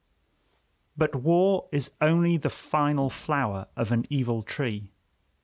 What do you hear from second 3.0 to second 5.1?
flower of an evil tree.